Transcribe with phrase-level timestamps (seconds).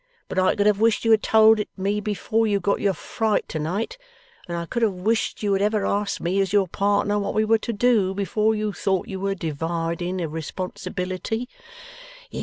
[0.27, 3.47] But I could have wished you had told it me before you got your fright
[3.49, 3.99] to night,
[4.47, 7.45] and I could have wished you had ever asked me as your partner what we
[7.45, 11.49] were to do, before you thought you were dividing a responsibility.